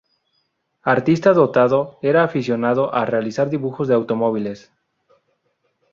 [0.95, 4.71] Artista dotado, era aficionado a realizar dibujos de automóviles.